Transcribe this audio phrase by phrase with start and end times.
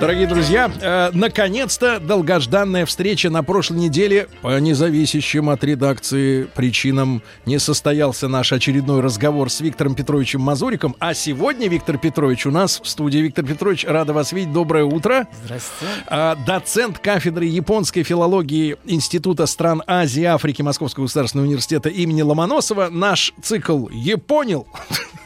[0.00, 7.58] Дорогие друзья, э, наконец-то долгожданная встреча на прошлой неделе по независящим от редакции причинам не
[7.58, 10.96] состоялся наш очередной разговор с Виктором Петровичем Мазуриком.
[11.00, 13.18] А сегодня Виктор Петрович у нас в студии.
[13.18, 14.54] Виктор Петрович, рада вас видеть.
[14.54, 15.28] Доброе утро.
[15.44, 15.92] Здравствуйте.
[16.06, 22.88] А, доцент кафедры японской филологии Института стран Азии и Африки Московского государственного университета имени Ломоносова.
[22.88, 24.66] Наш цикл «Японил»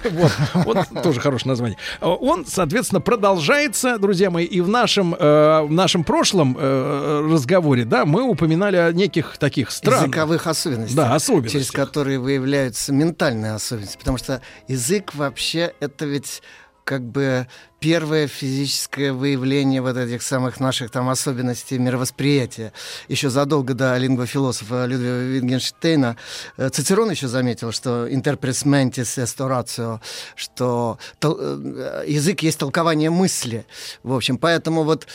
[0.10, 1.78] Вот, вот тоже хорошее название.
[2.00, 8.04] Он, соответственно, продолжается, друзья мои, и в нашем, э, в нашем прошлом э, разговоре, да,
[8.04, 10.02] мы упоминали о неких таких странах.
[10.02, 10.96] Языковых особенностях.
[10.96, 11.60] Да, особенностях.
[11.60, 13.98] Через которые выявляются ментальные особенности.
[13.98, 16.42] Потому что язык вообще это ведь
[16.84, 17.46] как бы
[17.80, 22.72] первое физическое выявление вот этих самых наших там особенностей мировосприятия.
[23.08, 26.16] Еще задолго до лингвофилософа Людвига Витгенштейна
[26.56, 30.00] э, Цицерон еще заметил, что interpres mentis est oratio,
[30.34, 33.66] что э, язык есть толкование мысли.
[34.02, 35.06] В общем, поэтому вот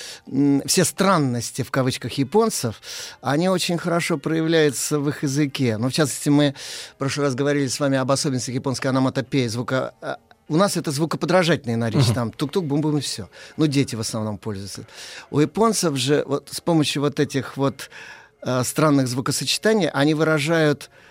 [0.65, 2.81] все странности, в кавычках, японцев,
[3.21, 5.77] они очень хорошо проявляются в их языке.
[5.77, 6.53] Ну, в частности, мы
[6.93, 10.15] в прошлый раз говорили с вами об особенностях японской аноматопеи, звука э,
[10.49, 12.15] у нас это звукоподражательная наречие, uh-huh.
[12.15, 13.29] там тук-тук, бум-бум и все.
[13.57, 14.85] Ну, дети в основном пользуются.
[15.31, 17.89] У японцев же вот с помощью вот этих вот
[18.41, 21.08] э, странных звукосочетаний они выражают э,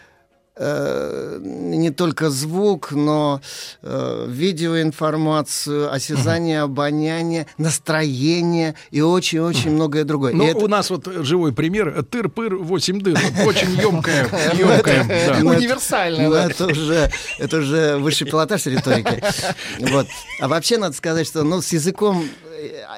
[0.59, 3.41] не только звук, но
[3.83, 10.33] э, видеоинформацию, осязание, обоняние, настроение и очень-очень многое другое.
[10.35, 10.59] Ну, это...
[10.59, 12.05] у нас вот живой пример.
[12.11, 13.19] Тыр-пыр, 8 дыр.
[13.47, 14.29] Очень емкая.
[14.55, 16.49] емкая Универсальная.
[16.49, 19.23] Это уже, это уже высший пилотаж риторики.
[19.79, 20.07] Вот.
[20.41, 22.29] А вообще надо сказать, что ну, с языком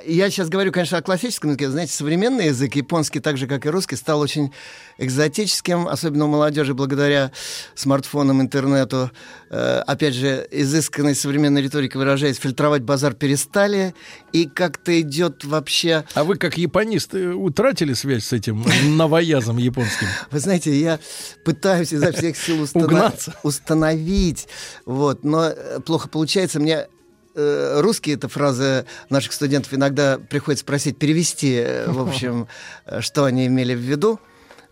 [0.07, 1.71] я сейчас говорю, конечно, о классическом языке.
[1.71, 4.53] Знаете, современный язык, японский, так же, как и русский, стал очень
[4.99, 7.33] экзотическим, особенно у молодежи, благодаря
[7.75, 9.11] смартфонам, интернету.
[9.51, 13.95] Э, опять же, изысканной современной риторикой выражаясь, фильтровать базар перестали,
[14.33, 16.05] и как-то идет вообще...
[16.15, 18.65] А вы, как японист, э, утратили связь с этим
[18.97, 20.07] новоязом японским?
[20.31, 21.01] Вы знаете, я
[21.45, 23.29] пытаюсь изо всех сил установ...
[23.43, 24.49] установить,
[24.87, 26.61] вот, но э, плохо получается.
[26.61, 26.87] Мне
[27.35, 32.49] Э, русские это фразы наших студентов иногда приходится просить перевести, э, в общем,
[32.87, 34.19] э, что они имели в виду.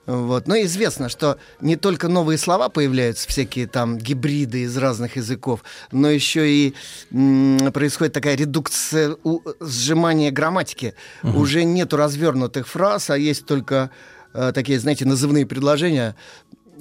[0.07, 0.47] Вот.
[0.49, 6.09] Но известно, что не только новые слова появляются, всякие там гибриды из разных языков, но
[6.09, 6.75] еще и
[7.13, 10.95] м- происходит такая редукция, у- сжимание грамматики.
[11.23, 11.39] Угу.
[11.39, 13.91] Уже нету развернутых фраз, а есть только
[14.33, 16.17] э, такие, знаете, назывные предложения.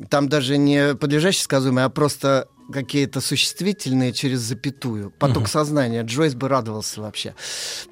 [0.09, 5.11] Там даже не подлежащие сказуемые, а просто какие-то существительные через запятую.
[5.17, 5.47] Поток угу.
[5.47, 6.03] сознания.
[6.03, 7.33] Джойс бы радовался вообще.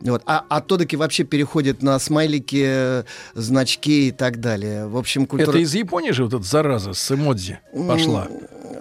[0.01, 0.21] Вот.
[0.25, 4.87] А оттуда вообще переходит на смайлики, значки и так далее.
[4.87, 5.51] В общем, культура...
[5.51, 8.27] Это из Японии же вот эта зараза с эмодзи пошла?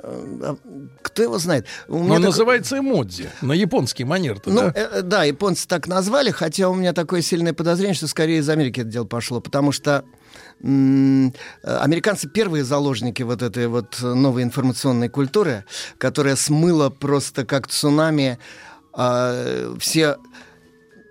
[0.03, 0.57] А,
[1.03, 1.67] кто его знает?
[1.89, 2.25] Но так...
[2.25, 4.73] называется эмодзи, на японский манер ну, да?
[4.75, 8.81] Э, да, японцы так назвали, хотя у меня такое сильное подозрение, что скорее из Америки
[8.81, 10.05] это дело пошло, потому что
[10.61, 15.65] американцы первые заложники вот этой вот новой информационной культуры,
[15.99, 18.39] которая смыла просто как цунами
[18.97, 20.17] э, все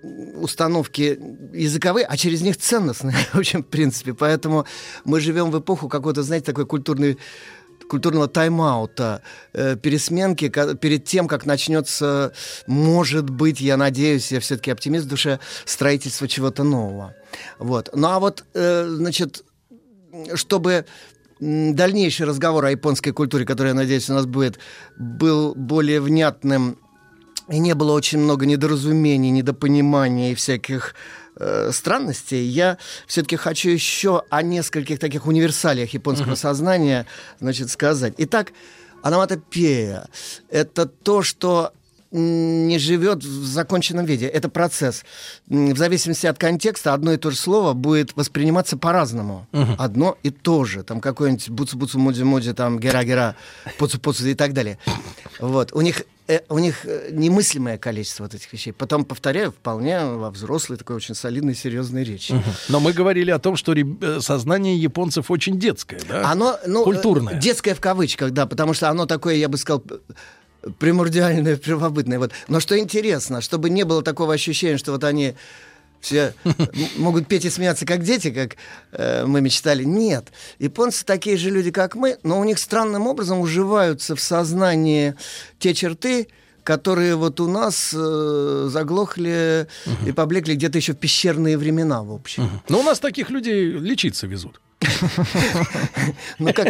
[0.03, 1.19] установки
[1.53, 4.13] языковые, а через них ценностные, в общем, в принципе.
[4.13, 4.65] Поэтому
[5.05, 7.17] мы живем в эпоху какой-то, знаете, такой культурной
[7.87, 9.21] культурного тайм-аута,
[9.53, 12.33] э, пересменки перед тем, как начнется,
[12.67, 17.15] может быть, я надеюсь, я все-таки оптимист в душе, строительство чего-то нового.
[17.59, 17.89] Вот.
[17.93, 19.43] Ну а вот, э, значит,
[20.35, 20.85] чтобы
[21.39, 24.59] дальнейший разговор о японской культуре, который, я надеюсь, у нас будет,
[24.97, 26.77] был более внятным
[27.49, 30.95] и не было очень много недоразумений, недопониманий и всяких
[31.35, 32.77] э, странностей, я
[33.07, 36.37] все-таки хочу еще о нескольких таких универсалиях японского uh-huh.
[36.37, 37.05] сознания,
[37.39, 38.13] значит, сказать.
[38.17, 38.53] Итак,
[39.01, 40.07] аноматопея—
[40.49, 41.73] это то, что
[42.13, 44.27] не живет в законченном виде.
[44.27, 45.03] Это процесс.
[45.47, 49.47] В зависимости от контекста одно и то же слово будет восприниматься по-разному.
[49.51, 49.75] Uh-huh.
[49.79, 50.83] Одно и то же.
[50.83, 53.35] Там какой-нибудь буцу-буцу, моди-моди, там гера-гера,
[53.79, 54.77] пуцу-пуцу и так далее.
[55.39, 55.73] Вот.
[55.73, 56.03] У них
[56.49, 58.71] у них э, немыслимое количество вот этих вещей.
[58.71, 62.31] Потом, повторяю, вполне во взрослой такой очень солидной, серьезной речи.
[62.31, 62.43] Угу.
[62.69, 66.31] Но мы говорили о том, что э, сознание японцев очень детское, да?
[66.31, 67.35] Оно, ну, Культурное.
[67.39, 69.83] Детское в кавычках, да, потому что оно такое, я бы сказал,
[70.79, 72.19] примордиальное, первобытное.
[72.19, 72.31] Вот.
[72.47, 75.35] Но что интересно, чтобы не было такого ощущения, что вот они
[76.03, 76.33] все
[76.97, 78.57] могут петь и смеяться, как дети, как
[78.91, 79.83] э, мы мечтали.
[79.83, 80.31] Нет.
[80.59, 85.15] Японцы такие же люди, как мы, но у них странным образом уживаются в сознании
[85.59, 86.27] те черты,
[86.63, 90.09] которые вот у нас э, заглохли угу.
[90.09, 92.45] и поблекли где-то еще в пещерные времена, в общем.
[92.45, 92.51] Угу.
[92.69, 94.59] Но у нас таких людей лечиться везут.
[96.39, 96.67] Ну, как,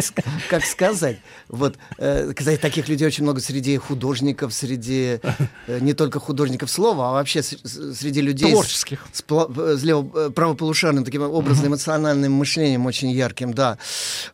[0.48, 1.18] как сказать?
[1.48, 5.20] Вот, э, кстати, таких людей очень много среди художников, среди
[5.66, 10.30] э, не только художников слова, а вообще среди людей творческих, с, с, с лево, э,
[10.30, 13.78] правополушарным таким образно-эмоциональным мышлением очень ярким, да.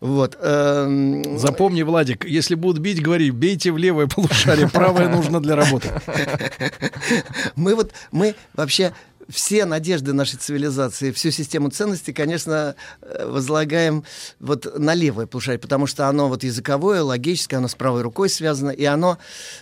[0.00, 0.36] Вот.
[0.40, 1.38] Эм...
[1.38, 5.88] Запомни, Владик, если будут бить, говори, бейте в левое полушарие, правое нужно для работы.
[7.56, 8.92] Мы вот, мы вообще
[9.30, 14.04] все надежды нашей цивилизации, всю систему ценностей, конечно, э, возлагаем
[14.40, 18.70] вот на левое полушарие, потому что оно вот языковое, логическое, оно с правой рукой связано,
[18.70, 19.18] и оно,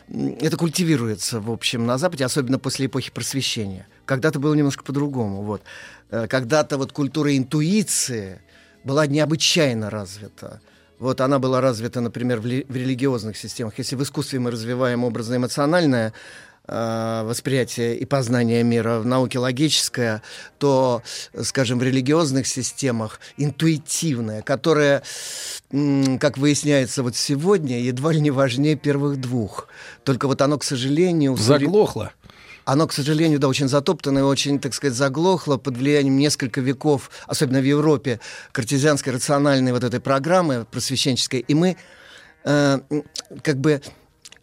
[0.09, 3.87] это культивируется, в общем, на Западе, особенно после эпохи просвещения.
[4.05, 5.63] Когда-то было немножко по-другому, вот.
[6.11, 8.41] Э, когда-то вот культура интуиции
[8.85, 10.61] была необычайно развита.
[10.99, 13.75] Вот она была развита, например, в, в религиозных системах.
[13.79, 16.13] Если в искусстве мы развиваем образно-эмоциональное
[16.69, 20.23] восприятие и познание мира, в науке логическое,
[20.59, 21.03] то,
[21.43, 25.03] скажем, в религиозных системах интуитивное, которое,
[26.21, 29.69] как выясняется вот сегодня, едва ли не важнее первых двух.
[30.05, 31.37] Только вот оно, к сожалению...
[31.37, 32.13] Заглохло.
[32.65, 37.11] Оно, к сожалению, да, очень затоптано и очень, так сказать, заглохло под влиянием несколько веков,
[37.27, 38.21] особенно в Европе,
[38.53, 41.41] картезианской рациональной вот этой программы просвещенческой.
[41.49, 41.79] И мы
[42.45, 42.81] э,
[43.43, 43.81] как бы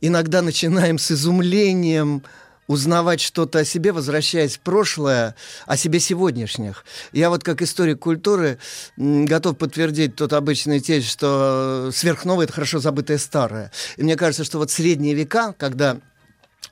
[0.08, 2.24] иногда начинаем с изумлением
[2.68, 5.36] узнавать что-то о себе, возвращаясь в прошлое,
[5.66, 6.84] о себе сегодняшних.
[7.12, 8.58] Я вот как историк культуры
[8.98, 13.72] готов подтвердить тот обычный тезис, что сверхновое— это хорошо забытое старое.
[13.98, 15.98] И мне кажется, что вот средние века, когда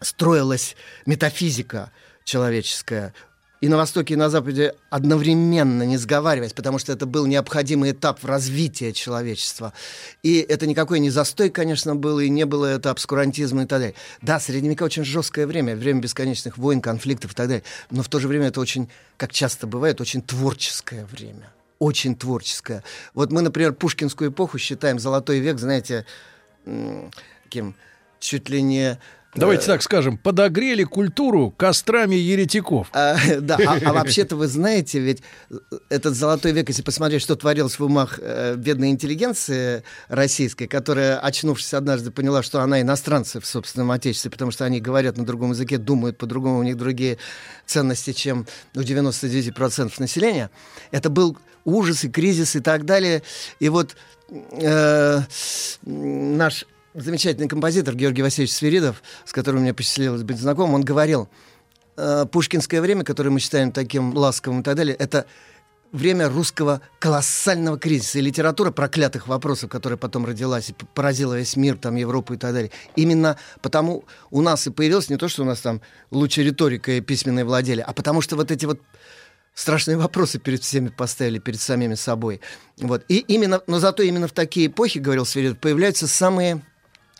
[0.01, 0.75] строилась
[1.05, 1.91] метафизика
[2.23, 3.13] человеческая,
[3.63, 8.21] и на Востоке, и на Западе одновременно, не сговариваясь, потому что это был необходимый этап
[8.21, 9.71] в развитии человечества.
[10.21, 13.95] И это никакой не застой, конечно, был, и не было это обскурантизма и так далее.
[14.21, 18.19] Да, средневековье очень жесткое время, время бесконечных войн, конфликтов и так далее, но в то
[18.19, 21.49] же время это очень, как часто бывает, очень творческое время.
[21.79, 22.83] Очень творческое.
[23.13, 26.05] Вот мы, например, пушкинскую эпоху считаем золотой век, знаете,
[27.47, 27.75] кем
[28.19, 28.99] чуть ли не
[29.35, 32.87] Давайте так скажем, подогрели культуру кострами еретиков.
[32.93, 35.23] А, да, а, а вообще-то вы знаете, ведь
[35.89, 41.73] этот золотой век, если посмотреть, что творилось в умах э, бедной интеллигенции российской, которая, очнувшись
[41.73, 45.77] однажды, поняла, что она иностранцы в собственном отечестве, потому что они говорят на другом языке,
[45.77, 47.17] думают по-другому, у них другие
[47.65, 48.45] ценности, чем
[48.75, 50.51] у 99% населения.
[50.91, 53.23] Это был ужас и кризис и так далее.
[53.59, 53.95] И вот
[54.29, 55.21] э,
[55.85, 61.29] наш замечательный композитор Георгий Васильевич Свиридов, с которым мне посчастливилось быть знакомым, он говорил,
[61.97, 65.25] э, пушкинское время, которое мы считаем таким ласковым и так далее, это
[65.91, 68.19] время русского колоссального кризиса.
[68.19, 72.53] И литература проклятых вопросов, которая потом родилась и поразила весь мир, там, Европу и так
[72.53, 72.71] далее.
[72.95, 77.01] Именно потому у нас и появилось не то, что у нас там лучшая риторика и
[77.01, 78.81] письменное владели, а потому что вот эти вот
[79.53, 82.41] страшные вопросы перед всеми поставили, перед самими собой.
[82.77, 83.05] Вот.
[83.07, 86.63] И именно, но зато именно в такие эпохи, говорил Сверидов, появляются самые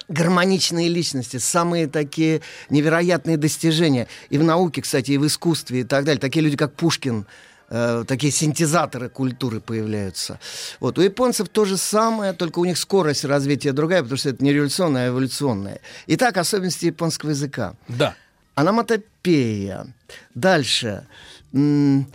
[0.07, 4.07] гармоничные личности, самые такие невероятные достижения.
[4.29, 6.19] И в науке, кстати, и в искусстве и так далее.
[6.19, 7.25] Такие люди, как Пушкин,
[7.69, 10.39] э, такие синтезаторы культуры появляются.
[10.79, 10.97] Вот.
[10.97, 14.53] У японцев то же самое, только у них скорость развития другая, потому что это не
[14.53, 15.79] революционная, а эволюционная.
[16.07, 17.75] Итак, особенности японского языка.
[17.87, 18.15] Да.
[18.55, 19.87] Аноматопея.
[20.35, 21.07] Дальше.
[21.53, 22.07] М-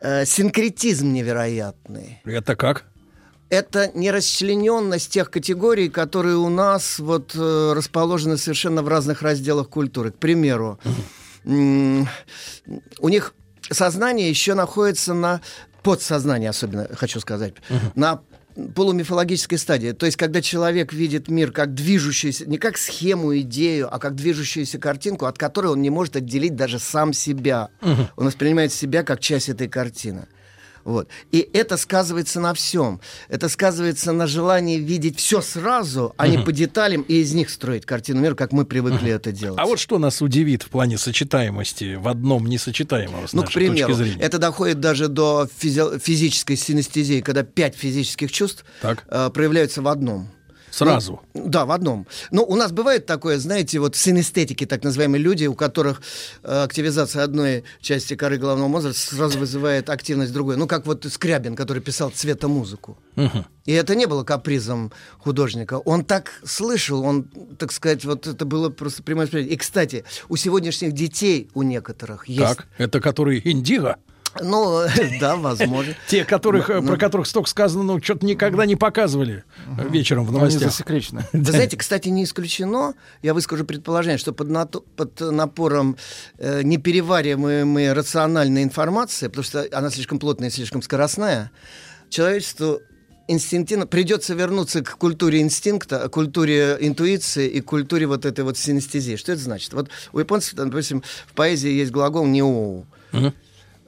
[0.00, 2.20] э, синкретизм невероятный.
[2.24, 2.84] Это как?
[3.50, 9.68] Это не расчлененность тех категорий, которые у нас вот э, расположены совершенно в разных разделах
[9.68, 10.10] культуры.
[10.10, 10.78] К примеру,
[11.44, 13.34] у них
[13.70, 15.40] сознание еще находится на
[15.82, 17.54] подсознание, особенно хочу сказать,
[17.94, 18.20] на
[18.74, 19.92] полумифологической стадии.
[19.92, 24.78] То есть, когда человек видит мир как движущуюся, не как схему, идею, а как движущуюся
[24.78, 27.68] картинку, от которой он не может отделить даже сам себя.
[28.16, 30.26] Он воспринимает себя как часть этой картины.
[30.88, 31.08] Вот.
[31.32, 33.02] И это сказывается на всем.
[33.28, 37.84] Это сказывается на желании видеть все сразу, а не по деталям и из них строить
[37.84, 39.60] картину мира, как мы привыкли это делать.
[39.60, 43.94] А вот что нас удивит в плане сочетаемости в одном несочетаемом с Ну, к примеру,
[44.18, 49.04] это доходит даже до физи- физической синестезии, когда пять физических чувств так.
[49.08, 50.30] Э, проявляются в одном.
[50.78, 51.20] Сразу.
[51.34, 52.06] Ну, да, в одном.
[52.30, 56.02] Но у нас бывает такое, знаете, вот синестетики, так называемые люди, у которых
[56.42, 60.56] э, активизация одной части коры головного мозга сразу вызывает активность другой.
[60.56, 62.98] Ну, как вот Скрябин, который писал цветомузыку.
[63.16, 63.44] Угу.
[63.66, 65.78] И это не было капризом художника.
[65.78, 67.24] Он так слышал, он,
[67.58, 72.40] так сказать, вот это было просто прямое И, кстати, у сегодняшних детей, у некоторых есть...
[72.40, 73.96] Так, это который индиго?
[74.42, 74.82] Ну,
[75.20, 75.94] да, возможно.
[76.08, 79.44] Те, которых, э, про которых столько сказано, ну, что-то никогда не показывали
[79.78, 80.70] э, вечером в Они новостях.
[80.70, 81.24] засекречены.
[81.32, 85.96] Вы знаете, кстати, не исключено, я выскажу предположение, что под, нато- под напором
[86.38, 91.50] э, неперевариваемой рациональной информации, потому что она слишком плотная и слишком скоростная,
[92.10, 92.80] человечеству
[93.30, 98.56] инстинктивно придется вернуться к культуре инстинкта, к культуре интуиции и к культуре вот этой вот
[98.56, 99.16] синестезии.
[99.16, 99.74] Что это значит?
[99.74, 103.34] Вот у японцев, допустим, в поэзии есть глагол «неоу», Мгм.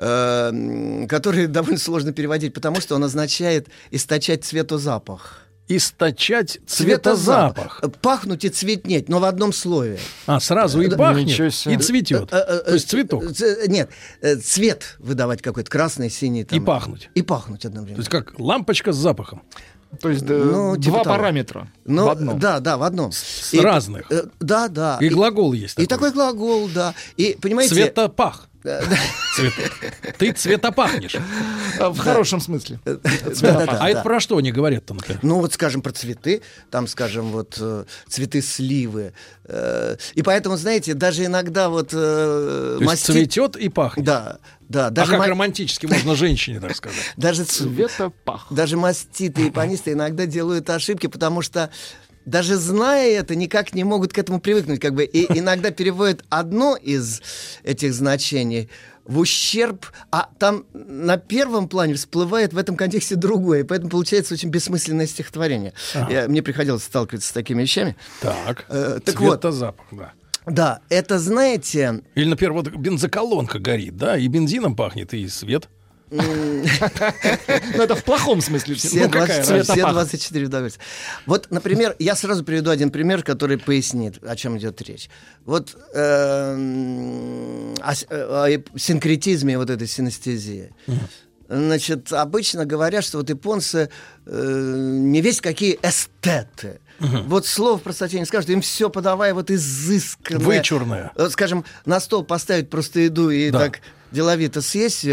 [0.01, 5.43] Э, который довольно сложно переводить, потому что он означает источать цветозапах.
[5.69, 7.81] Источать цветозапах.
[8.03, 10.01] Пахнуть и цветнеть, но в одном слове.
[10.27, 12.29] А, сразу и пахнет, и цветет.
[12.33, 13.23] Э, э, То есть цветок.
[13.69, 13.89] Нет,
[14.43, 16.43] цвет выдавать какой-то красный, синий.
[16.43, 16.59] там.
[16.61, 17.09] И пахнуть.
[17.15, 18.01] И пахнуть То одновременно.
[18.01, 19.43] есть как лампочка с запахом.
[20.01, 21.17] То есть Ну, типа два того.
[21.17, 22.39] параметра Ну, в одном.
[22.41, 23.13] Да, да, в одном.
[23.13, 24.11] С И- разных.
[24.11, 24.99] э, Да, да.
[25.01, 26.95] И глагол есть И такой глагол, да.
[27.17, 27.75] И, понимаете...
[27.75, 28.49] Цветопах.
[28.63, 28.97] Да, да,
[29.35, 29.73] Цветок.
[30.19, 31.17] Ты цветопахнешь.
[31.79, 32.79] А, В хорошем смысле.
[32.85, 35.21] А это про что они говорят-то, например?
[35.23, 39.15] Ну вот, скажем, про цветы, там, скажем, вот э, цветы сливы.
[39.45, 44.05] Э, и поэтому, знаете, даже иногда вот э, есть цветет и пахнет.
[44.05, 44.39] Да,
[44.69, 46.99] да, А даже, как ма- романтически можно женщине так сказать?
[47.17, 48.47] даже Цветопах.
[48.51, 51.71] Даже маститы и японисты иногда делают ошибки, потому что
[52.31, 54.81] даже зная это, никак не могут к этому привыкнуть.
[54.81, 57.21] Как бы, и иногда переводят одно из
[57.65, 58.71] этих значений
[59.05, 64.35] в ущерб, а там на первом плане всплывает в этом контексте другое, и поэтому получается
[64.35, 65.73] очень бессмысленное стихотворение.
[66.09, 67.97] Я- мне приходилось сталкиваться с такими вещами.
[68.21, 68.67] Так.
[68.69, 69.41] Э, так вот.
[69.41, 70.13] Цветозапах, да.
[70.47, 75.69] Да, это, знаете, Или, например, вот бензоколонка горит, да, и бензином пахнет, и свет.
[76.11, 78.75] Ну, это в плохом смысле.
[78.75, 79.73] Все, Ну, какая 20 разница?
[79.73, 80.85] все 24 удовольствия.
[81.27, 85.09] Вот, например, я сразу приведу один пример, который пояснит, о чем идет речь.
[85.45, 90.73] Вот эм, о, яп- синкретизме вот этой синестезии.
[91.49, 93.89] Значит, обычно говорят, что вот японцы
[94.27, 96.81] э, не весь какие эстеты.
[97.01, 100.45] Вот слов в простоте не скажут, им все подавай вот изысканное.
[100.45, 101.13] Вычурное.
[101.17, 103.59] Вот, скажем, на стол поставить просто еду и Да.
[103.61, 103.81] так
[104.13, 105.07] деловито съесть.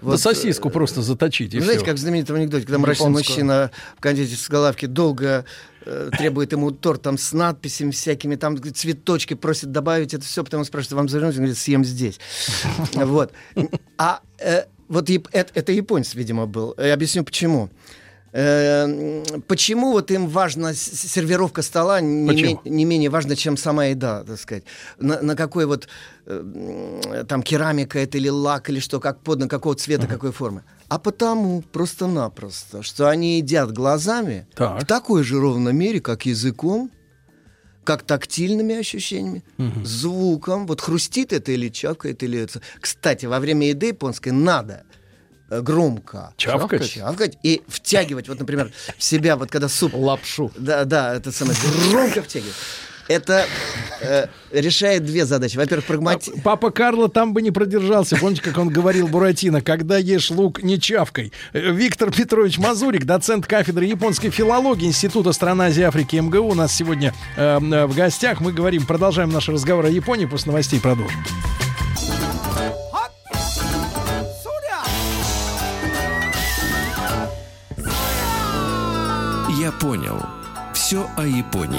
[0.00, 1.86] К- Да вот, сосиску просто заточить, и ну, знаете, всё.
[1.86, 3.34] как в знаменитом анекдоте, когда мрачный Японскую.
[3.36, 5.44] мужчина в кондитерской лавке долго
[5.84, 10.60] э, требует ему торт там с надписями всякими, там цветочки просит добавить, это все, потом
[10.60, 11.34] он спрашивает, вам завернуть?
[11.34, 12.18] Он говорит, съем здесь.
[12.94, 13.32] Вот.
[13.98, 16.74] А э, вот это, это японец, видимо, был.
[16.78, 17.70] Я объясню, почему.
[18.32, 22.60] Э, м, Почему вот им важна сервировка стола не, Почему?
[22.64, 24.64] не менее важна, чем сама еда, так сказать?
[24.98, 25.88] На, на какой вот
[26.26, 30.62] э, там керамика это или лак или что, как подно, какого цвета, какой формы?
[30.88, 34.82] А потому просто-напросто, что они едят глазами Так.
[34.82, 36.90] в такой же ровно мере, как языком,
[37.84, 39.42] как тактильными ощущениями,
[39.84, 40.66] звуком.
[40.66, 42.60] Вот хрустит это или чавкает, или это.
[42.80, 44.84] Кстати, во время еды японской надо
[45.50, 46.90] громко Чавкать?
[46.90, 49.92] чавкать и втягивать, вот, например, в себя, вот когда суп...
[49.94, 50.52] Лапшу.
[50.56, 51.58] Да, да, это самое,
[51.90, 52.54] громко втягивать.
[53.10, 53.44] Это
[54.02, 55.56] э, решает две задачи.
[55.56, 56.30] Во-первых, прагмати...
[56.44, 58.16] Папа Карло там бы не продержался.
[58.16, 61.32] Помните, как он говорил Буратино, когда ешь лук, не чавкой.
[61.52, 66.54] Э, Виктор Петрович Мазурик, доцент кафедры японской филологии Института стран Азии и Африки МГУ, у
[66.54, 68.40] нас сегодня э, э, в гостях.
[68.40, 71.18] Мы говорим, продолжаем наш разговор о Японии, после новостей продолжим.
[79.70, 80.18] Я понял.
[80.74, 81.78] Все о Японии.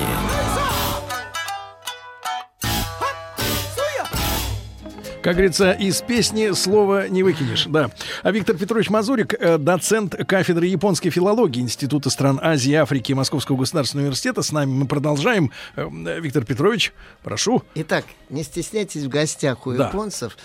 [5.21, 7.65] Как говорится, из песни слова не выкинешь.
[7.67, 7.91] Да.
[8.23, 13.57] А Виктор Петрович Мазурик, э, доцент кафедры японской филологии Института стран Азии и Африки Московского
[13.57, 14.41] государственного университета.
[14.41, 15.51] С нами мы продолжаем.
[15.75, 16.93] Э, Виктор Петрович,
[17.23, 17.61] прошу.
[17.75, 19.87] Итак, не стесняйтесь в гостях у Да.
[19.87, 20.37] японцев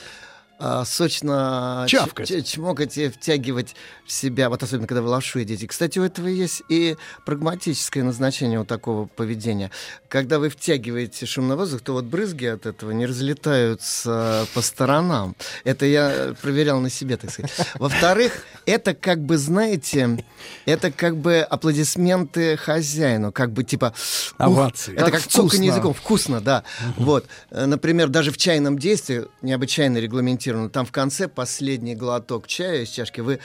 [0.58, 2.28] а, сочно Чавкать.
[2.28, 3.75] ч- чмокать и втягивать
[4.06, 5.66] в себя, вот особенно когда вы лапшу едите.
[5.66, 9.70] Кстати, у этого есть и прагматическое назначение у такого поведения.
[10.08, 15.36] Когда вы втягиваете шумный воздух, то вот брызги от этого не разлетаются по сторонам.
[15.64, 17.52] Это я проверял на себе, так сказать.
[17.75, 18.32] Во-вторых,
[18.64, 20.25] это как бы, знаете,
[20.64, 23.92] это как бы аплодисменты хозяину, как бы типа...
[24.38, 24.94] Овации.
[24.94, 25.94] Это Как цоканье языком.
[25.94, 26.62] Вкусно, да.
[26.96, 27.26] Вот.
[27.50, 32.88] Э, Например, даже в чайном действии, необычайно регламентировано, там в конце последний глоток чая из
[32.88, 33.41] чашки вы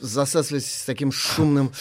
[0.00, 1.72] засасываетесь с таким шумным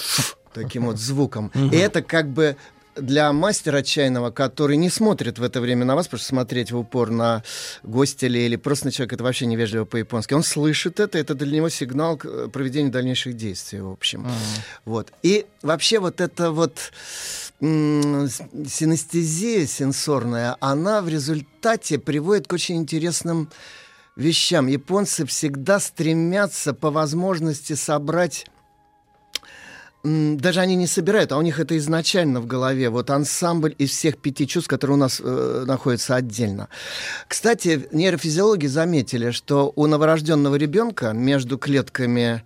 [0.54, 1.52] таким вот звуком.
[1.72, 2.58] И это как бы
[2.96, 6.78] для мастера чайного, который не смотрит в это время на вас, потому что смотреть в
[6.78, 7.44] упор на
[7.84, 10.34] гостя или, или просто на человека, это вообще невежливо по-японски.
[10.34, 14.28] Он слышит это, это для него сигнал к э, проведению дальнейших действий, в общем.
[14.86, 15.12] Вот.
[15.24, 16.92] И вообще вот это вот
[17.62, 18.28] м,
[18.68, 23.50] синестезия сенсорная, она в результате приводит к очень интересным
[24.18, 24.68] вещам.
[24.68, 28.46] Японцы всегда стремятся по возможности собрать
[30.04, 32.90] даже они не собирают, а у них это изначально в голове.
[32.90, 36.70] Вот ансамбль из всех пяти чувств, которые у нас э, находятся отдельно.
[37.28, 42.44] Кстати, нейрофизиологи заметили, что у новорожденного ребенка между клетками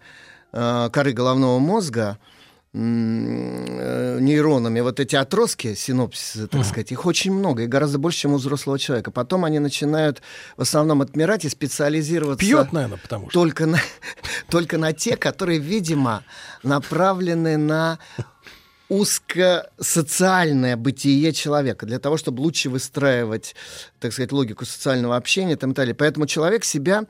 [0.54, 2.41] э, коры головного мозга э,
[2.74, 8.38] нейронами, вот эти отростки, синопсисы, так сказать, их очень много, и гораздо больше, чем у
[8.38, 9.12] взрослого человека.
[9.12, 10.22] Потом они начинают
[10.56, 13.40] в основном отмирать и специализироваться Пьет, наверное, потому что.
[13.40, 13.80] только на,
[14.50, 16.24] только на те, которые, видимо,
[16.64, 18.00] направлены на
[18.92, 23.56] узкосоциальное бытие человека, для того, чтобы лучше выстраивать,
[24.00, 25.96] так сказать, логику социального общения и так далее.
[25.96, 27.06] Поэтому человек себя э,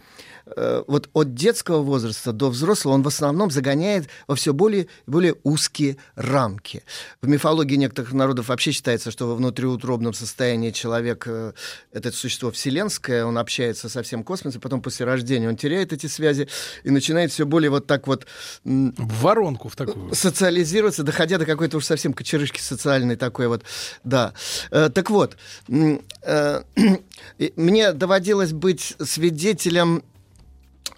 [0.87, 5.35] вот от детского возраста до взрослого он в основном загоняет во все более и более
[5.43, 6.83] узкие рамки.
[7.21, 11.53] В мифологии некоторых народов вообще считается, что во внутриутробном состоянии человек э,
[11.91, 16.47] это существо вселенское, он общается со всем космосом, потом после рождения он теряет эти связи
[16.83, 18.25] и начинает все более вот так вот
[18.63, 20.13] В воронку в такую.
[20.13, 23.63] социализироваться, доходя до какой-то уж совсем кочерышки социальной такой вот,
[24.03, 24.33] да.
[24.71, 25.37] Э, так вот,
[25.69, 26.63] э,
[27.55, 30.03] мне доводилось быть свидетелем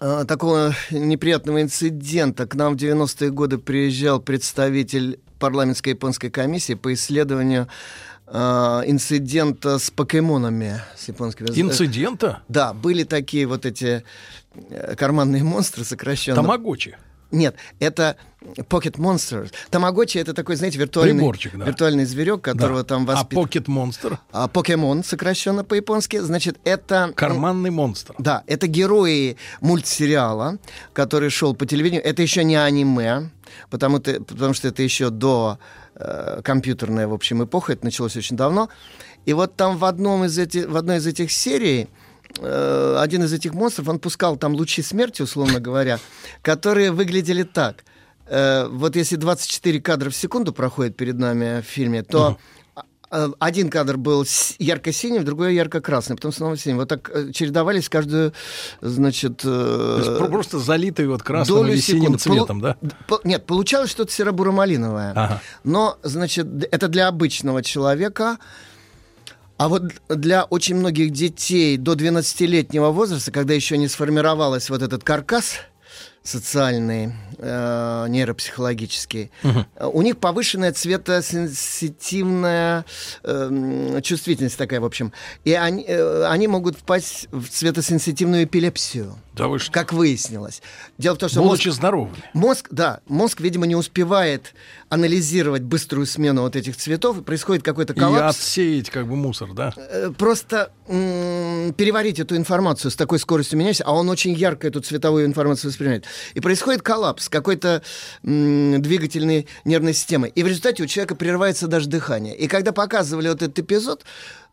[0.04, 2.46] э, такого неприятного инцидента.
[2.46, 7.68] К нам в 90-е годы приезжал представитель парламентской японской комиссии по исследованию
[8.26, 8.38] э,
[8.86, 11.48] инцидента с покемонами с японскими.
[11.60, 12.42] Инцидента?
[12.48, 14.04] Да, были такие вот эти
[14.70, 16.42] э, карманные монстры сокращенно.
[16.42, 16.96] Тамагочи.
[17.34, 18.16] Нет, это
[18.68, 19.52] Pocket Monsters.
[19.70, 21.64] Тамагочи это такой, знаете, виртуальный, Приборчик, да.
[21.64, 22.84] виртуальный зверек, которого Да.
[22.84, 23.48] там А воспитывают.
[23.50, 24.18] Покет Монстр?
[24.32, 27.12] А покемон, сокращенно по-японски, значит, это...
[27.16, 28.14] Карманный монстр.
[28.18, 30.58] Да, это герои мультсериала,
[30.92, 32.04] который шел по телевидению.
[32.04, 33.30] Это еще не аниме,
[33.70, 35.58] потому, то- потому что это еще до
[35.96, 37.72] э, компьютерная, в общем, эпоха.
[37.72, 38.68] Это началось очень давно.
[39.26, 41.88] И вот там в, одном из эти, в одной из этих серий
[42.40, 45.98] э, один из этих монстров, он пускал там лучи смерти, условно говоря,
[46.42, 47.84] которые выглядели так.
[48.26, 52.38] Э, вот если 24 кадра в секунду проходит перед нами в фильме, то
[53.10, 56.74] э, один кадр был с- ярко-синий, другой ярко-красный, потом снова синий.
[56.76, 58.32] Вот так э, чередовались каждую,
[58.80, 59.36] значит...
[59.38, 62.40] То есть про- просто залитый вот красным долю или синим секунды.
[62.40, 62.76] цветом, да?
[63.06, 65.12] по- Нет, получалось что-то серо-буро-малиновое.
[65.12, 65.42] Ага.
[65.62, 68.38] Но, значит, это для обычного человека.
[69.64, 75.04] А вот для очень многих детей до 12-летнего возраста, когда еще не сформировалась вот этот
[75.04, 75.54] каркас
[76.24, 82.84] социальный, э, нейропсихологический, э, у них повышенная цветосенситивная
[83.22, 85.12] э, чувствительность такая, в общем.
[85.44, 89.70] И они, э, они могут впасть в цветосенситивную эпилепсию, Да вы что?
[89.70, 90.62] как выяснилось.
[90.96, 92.16] Дело в том, что мозг- Будучи здоровыми.
[92.32, 94.54] Мозг, да, мозг, видимо, не успевает
[94.88, 98.36] анализировать быструю смену вот этих цветов, и происходит какой-то И коллапс.
[98.38, 99.74] отсеять как бы мусор, да?
[99.76, 104.80] Э, Просто м, переварить эту информацию с такой скоростью меняется, а он очень ярко эту
[104.80, 106.04] цветовую информацию воспринимает.
[106.34, 107.82] И происходит коллапс какой-то
[108.22, 110.28] двигательной нервной системы.
[110.28, 112.36] И в результате у человека прерывается даже дыхание.
[112.36, 114.04] И когда показывали вот этот эпизод,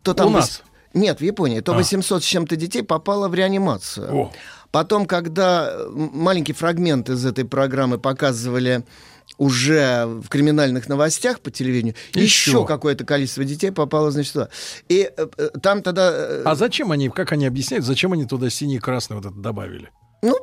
[0.04, 0.28] то там...
[0.28, 0.62] У нас?
[0.94, 1.62] Нет, в Японии.
[1.62, 1.76] То А.
[1.76, 4.14] 800 с чем-то детей попало в реанимацию.
[4.14, 4.32] О.
[4.72, 8.84] Потом, когда маленький фрагмент из этой программы показывали
[9.38, 12.52] уже в криминальных новостях по телевидению, Еще.
[12.52, 14.50] еще, какое-то количество детей попало, значит, туда.
[14.90, 16.12] И э, э, там тогда...
[16.14, 19.36] э, А зачем они, как они объясняют, зачем они туда синий и красный вот это
[19.36, 19.90] добавили?
[20.24, 20.38] Ну,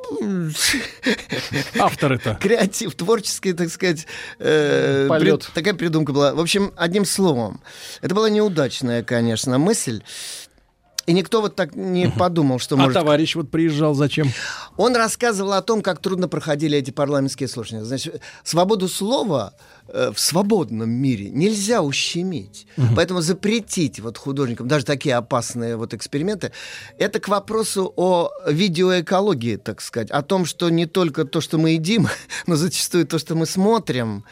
[1.79, 2.35] Авторы-то.
[2.41, 4.07] креатив, творческий, так сказать,
[4.39, 5.45] э, Полет.
[5.45, 6.33] при- такая придумка была.
[6.33, 7.61] В общем, одним словом,
[8.01, 10.03] это была неудачная, конечно, мысль.
[11.09, 14.27] И никто вот так не подумал, что А может товарищ вот приезжал зачем?
[14.77, 17.83] Он рассказывал о том, как трудно проходили эти парламентские слушания.
[17.83, 19.55] Значит, свободу слова
[19.87, 22.67] э, в свободном мире нельзя ущемить.
[22.95, 26.51] Поэтому запретить вот художникам даже такие опасные вот эксперименты,
[26.99, 31.71] это к вопросу о видеоэкологии, так сказать, о том, что не только то, что мы
[31.71, 32.07] едим,
[32.45, 34.25] но зачастую то, что мы смотрим,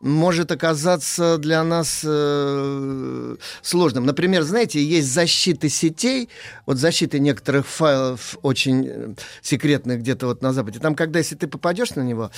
[0.00, 4.06] может оказаться для нас э, сложным.
[4.06, 6.28] Например, знаете, есть защиты сетей,
[6.66, 10.78] вот защиты некоторых файлов очень э, секретных где-то вот на Западе.
[10.80, 12.30] Там, когда если ты попадешь на него,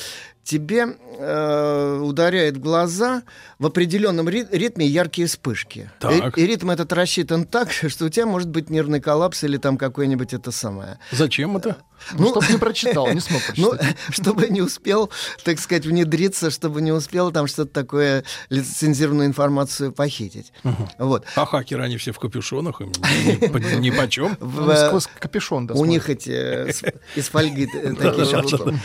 [0.42, 3.22] тебе э, ударяет глаза
[3.60, 5.90] в определенном ри- ритме яркие вспышки.
[6.00, 6.36] Так.
[6.36, 9.78] И, и ритм этот рассчитан так, что у тебя может быть нервный коллапс или там
[9.78, 10.98] какое-нибудь это самое.
[11.12, 11.76] Зачем это?
[12.14, 13.96] Ну, чтоб не прочитал, не смог Ну, прочитать.
[14.10, 15.10] чтобы не успел,
[15.44, 20.52] так сказать, внедриться, чтобы не успел там что-то такое, лицензированную информацию похитить.
[20.98, 21.24] Вот.
[21.36, 22.92] А хакеры, они все в капюшонах, им
[23.26, 24.36] ни, по- ни почем.
[24.40, 26.72] Ну, э, сквозь капюшон, да, у них эти э,
[27.16, 28.78] из фольги т- такие шапочки.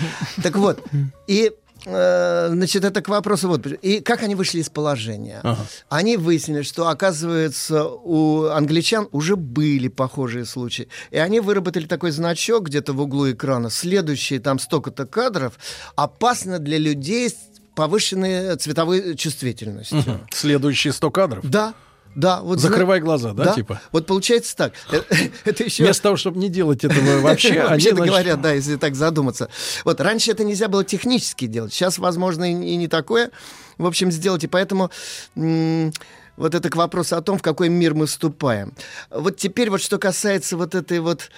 [0.44, 0.84] Так вот,
[1.28, 1.52] и
[1.86, 3.66] э, значит, это к вопросу вот.
[3.68, 5.40] И как они вышли из положения?
[5.44, 5.66] Ага.
[5.90, 10.88] Они выяснили, что, оказывается, у англичан уже были похожие случаи.
[11.12, 13.70] И они выработали такой значок где-то в углу экрана.
[13.70, 15.54] Следующие там столько-то кадров
[15.96, 17.30] опасно для людей
[17.78, 20.00] повышенной цветовой чувствительностью.
[20.00, 20.28] Мгм.
[20.32, 21.46] Следующие 100 кадров.
[21.48, 21.76] Да,
[22.16, 22.42] да.
[22.42, 23.80] Вот зна- Закрывай глаза, да, типа?
[23.92, 24.74] Вот получается так.
[25.46, 25.84] Это еще...
[25.84, 29.50] Вместо того, чтобы не делать этого вообще, они, Вообще-то значит, говоря, да, если так задуматься.
[29.86, 31.72] Вот раньше это нельзя было технически делать.
[31.72, 33.30] Сейчас, возможно, и и не такое,
[33.78, 34.44] в общем, сделать.
[34.44, 34.90] И поэтому
[35.36, 38.74] вот это к вопросу о том, в какой мир мы вступаем.
[39.12, 41.30] Вот теперь вот что касается вот этой вот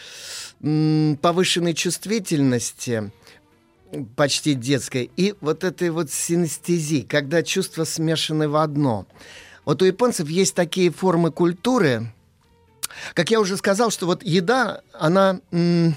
[1.21, 3.11] повышенной чувствительности,
[4.15, 9.07] почти детской, и вот этой вот синестезии, когда чувства смешаны в одно.
[9.65, 12.11] Вот у японцев есть такие формы культуры,
[13.13, 15.95] как я уже сказал, что вот еда, она м,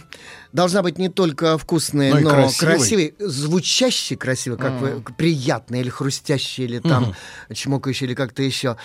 [0.53, 2.77] должна быть не только вкусной, Но но, и красивой.
[2.77, 7.15] красивой, звучащей красивой, как вы, приятной, или хрустящей, или там
[7.53, 8.77] чмокающей, или как-то еще.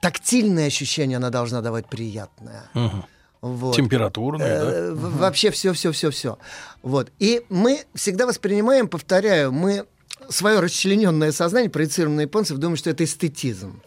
[0.00, 2.70] Тактильное ощущение она должна давать приятное.
[2.72, 3.04] Мгм.
[3.42, 3.74] Вот.
[3.76, 4.70] температурные, да?
[4.70, 6.38] Э, в- Вообще все, все, все, все.
[6.82, 7.10] Вот.
[7.18, 9.86] И мы всегда воспринимаем, повторяю, мы
[10.28, 13.80] свое расчлененное сознание проецируем на японцев, думаем, что это эстетизм.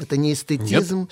[0.00, 1.08] Это не эстетизм.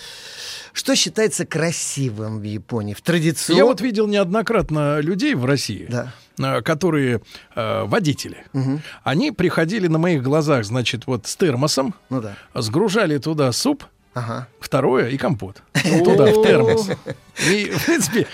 [0.72, 2.94] Что считается красивым в Японии?
[2.94, 3.58] В традиционном...
[3.58, 6.12] Я вот видел неоднократно людей в России, Да.
[6.38, 7.20] э, которые
[7.56, 8.44] э, водители.
[9.02, 12.36] Они приходили на моих глазах, значит, вот с термосом, Ну да.
[12.54, 13.84] сгружали туда суп,
[14.16, 14.48] Ага.
[14.60, 15.62] второе и компот.
[16.04, 16.88] Туда, в термос.
[17.50, 18.26] И, в принципе,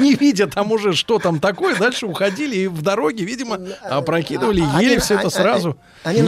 [0.00, 3.56] не видя там уже, что там такое, дальше уходили и в дороге, видимо,
[3.88, 5.78] опрокидывали, А- ели они- все это а- сразу.
[6.02, 6.22] они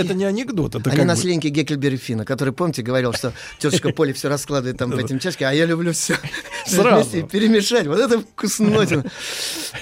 [0.00, 4.28] это, не анекдот, это Они наследники Геккельбери Фина, который, помните, говорил, что тетушка Поля все
[4.28, 6.16] раскладывает там по этим чашкам, а я люблю все
[6.66, 7.22] Сразу.
[7.28, 7.86] перемешать.
[7.86, 9.04] Вот это вкуснотина.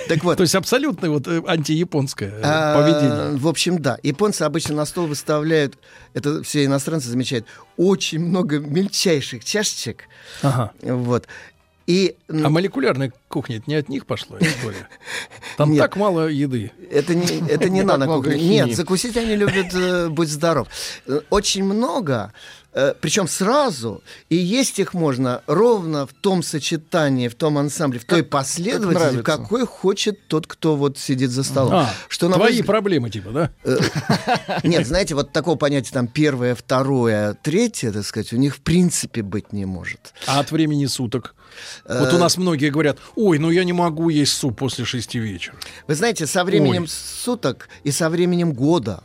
[0.09, 0.37] Так вот.
[0.37, 3.38] То есть абсолютно вот э, антияпонское э, А, поведение.
[3.38, 3.99] В общем, да.
[4.03, 5.79] Японцы обычно на стол выставляют,
[6.14, 10.05] это все иностранцы замечают, очень много мельчайших чашечек.
[10.42, 10.73] Ага.
[10.83, 11.27] Вот.
[11.87, 14.88] И А молекулярная кухня это не от них пошла история?
[15.57, 15.81] Там Нет.
[15.83, 16.73] так мало еды.
[16.90, 17.83] это не, это не
[18.29, 18.38] кухне.
[18.38, 18.49] химии.
[18.49, 20.66] Нет, закусить они любят, э, будь здоров.
[21.07, 22.33] Э, Очень много,
[23.01, 28.23] причем сразу, и есть их можно ровно в том сочетании, в том ансамбле, в той
[28.23, 29.23] последовательности, нравится.
[29.23, 31.73] какой хочет тот, кто вот сидит за столом.
[31.75, 33.51] А, Что, твои взгляд- проблемы, типа, да?
[34.62, 39.23] Нет, знаете, вот такого понятия там первое, второе, третье, так сказать, у них в принципе
[39.23, 40.12] быть не может.
[40.27, 41.35] А от времени суток?
[41.89, 45.19] Вот Э, у нас многие говорят, ой, ну я не могу есть суп после шести
[45.19, 45.57] вечера.
[45.87, 46.89] Вы знаете, со временем Ой.
[46.89, 49.03] суток и со временем года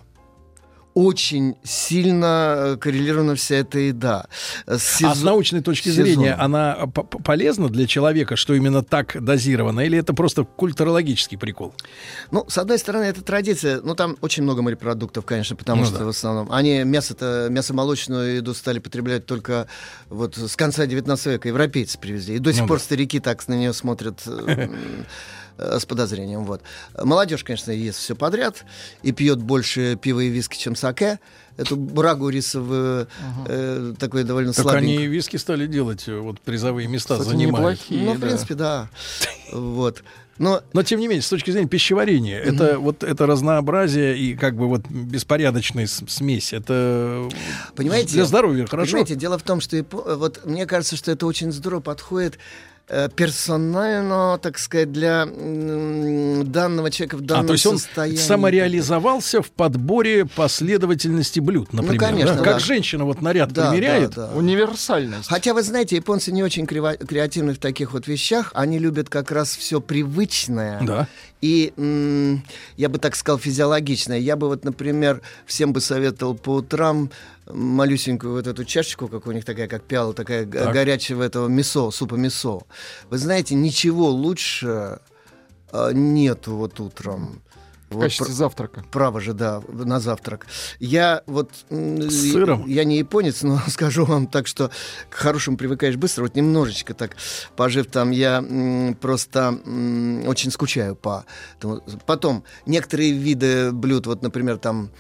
[0.93, 4.25] очень сильно э, коррелирована вся эта еда.
[4.67, 6.05] Э, А с сезон- научной точки сезон.
[6.05, 6.87] зрения она
[7.23, 11.73] полезна для человека, что именно так дозировано, или это просто культурологический прикол?
[12.31, 13.81] Ну, с одной стороны, это традиция.
[13.81, 16.05] Ну, там очень много морепродуктов, конечно, потому Ну что да.
[16.05, 16.51] в основном...
[16.51, 19.67] Они мясо-то, мясо-молочную еду стали потреблять только
[20.09, 21.47] вот с конца 19 века.
[21.47, 22.35] Европейцы привезли.
[22.35, 22.83] И до сих Ну пор да.
[22.83, 24.67] старики так на нее смотрят э,
[25.57, 26.45] с подозрением.
[26.45, 26.61] Вот.
[27.01, 28.65] Молодежь, конечно, ест все подряд
[29.03, 31.19] и пьет больше пива и виски, чем саке.
[31.57, 33.07] Эту брагу рисовую,
[33.45, 34.95] э, такой довольно Так слабенькую.
[34.97, 37.79] они и виски стали делать, э, вот призовые места Кстати, занимают.
[37.81, 38.05] неплохие.
[38.05, 38.27] Ну, в да.
[38.27, 38.89] принципе, да.
[39.51, 40.01] Вот.
[40.37, 44.55] Но Но тем не менее, с точки зрения пищеварения, это вот это разнообразие и как
[44.55, 47.29] бы вот беспорядочная смесь, это
[47.75, 48.13] Понимаете?
[48.13, 48.93] для здоровья хорошо.
[48.93, 52.37] Понимаете, дело в том, что вот мне кажется, что это очень здорово подходит э,
[53.15, 58.17] персонально, так сказать, для данного человека в данном А, то есть он состоянии.
[58.17, 61.99] самореализовался в подборе последовательности блюд, например.
[61.99, 62.43] конечно, да?
[62.43, 62.59] Как да.
[62.59, 64.11] женщина вот наряд Да, примеряет.
[64.15, 64.35] да, да.
[64.37, 65.29] Универсальность.
[65.29, 68.51] Хотя, вы знаете, японцы не очень криво- креативны в таких вот вещах.
[68.53, 70.81] Они любят как раз все привычное.
[70.81, 71.07] Да.
[71.41, 72.43] И, м,
[72.77, 74.19] я бы так сказал, физиологичное.
[74.19, 77.09] Я бы вот, например, всем бы советовал по утрам
[77.47, 80.71] малюсенькую вот эту чашечку, как у них такая, как пиала, такая Так.
[80.71, 82.59] горячего этого мясо, супа мясо.
[83.09, 84.99] Вы знаете, ничего лучше
[85.73, 87.41] э, нету вот утром.
[87.91, 88.85] В Вот качестве завтрака.
[88.89, 90.47] Право же, да, на завтрак.
[90.79, 91.51] Я вот...
[91.69, 92.65] С сыром?
[92.65, 94.71] Я не японец, но скажу вам так, что
[95.09, 96.23] к хорошему привыкаешь быстро.
[96.23, 97.17] Вот немножечко так,
[97.57, 101.25] пожив там, я м, просто м, очень скучаю по...
[101.59, 101.81] тому.
[102.05, 104.91] Потом, некоторые виды блюд, вот, например, там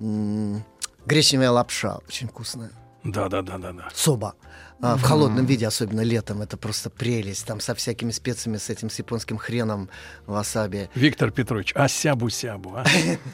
[0.00, 0.62] м,
[1.06, 2.72] гречневая лапша, очень вкусная.
[3.04, 3.88] Да, да, да, да, да.
[3.94, 4.34] Соба.
[4.84, 7.46] А, в холодном виде, особенно летом, это просто прелесть.
[7.46, 9.88] Там со всякими специями, с этим с японским хреном,
[10.26, 10.90] васаби.
[10.94, 12.84] Виктор Петрович, а сябу-сябу, а?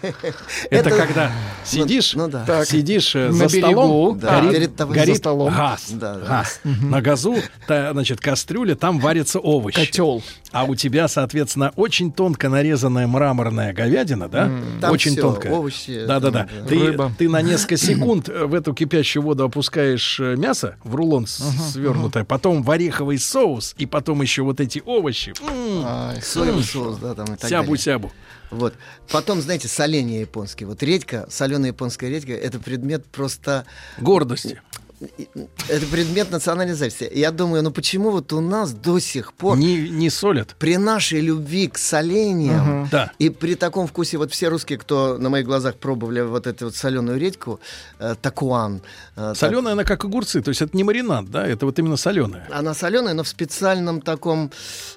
[0.71, 1.33] Это когда
[1.65, 2.45] сидишь, ну да.
[2.45, 2.69] Так.
[2.69, 5.53] сидишь На за берегу, столом, да, горит, перед тобой горит за столом.
[5.53, 6.27] газ, Да, да.
[6.27, 6.61] газ.
[6.65, 7.37] На газу,
[7.67, 9.75] та, значит, кастрюля, там варится овощ.
[9.75, 10.23] Котел.
[10.53, 14.51] А у тебя, соответственно, очень тонко нарезанная мраморная говядина, да?
[14.81, 15.53] Там очень всё, тонкая.
[15.53, 16.47] овощи, Да-да-да.
[16.47, 16.67] там, да.
[16.67, 17.13] Ты, Рыба.
[17.17, 21.41] ты на несколько секунд э, в эту кипящую воду опускаешь э, мясо в рулон с-
[21.73, 25.33] свернутое, потом в ореховый соус, и потом еще вот эти овощи.
[25.41, 27.61] М, Ай, Соевый соус, да, там и так далее.
[27.63, 28.11] Сябу-сябу.
[28.51, 28.75] Вот.
[29.13, 30.67] Потом, знаете, соленье японское.
[30.67, 33.65] Вот редька, соленая японская редька, это предмет просто...
[34.01, 34.61] Гордости.
[35.69, 37.11] Это предмет национальной зависти.
[37.15, 39.57] Я думаю, ну почему вот у нас до сих пор...
[39.57, 40.55] Не, не солят.
[40.59, 43.11] При нашей любви к соленьям Да.
[43.19, 46.77] и при таком вкусе, вот все русские, кто на моих глазах пробовали вот эту вот
[46.77, 47.61] соленую редьку,
[47.99, 48.83] э, такуан.
[49.17, 52.47] э, Соленая она как огурцы, то есть это не маринад, да, это вот именно соленая.
[52.49, 54.51] так- она соленая, но в специальном таком...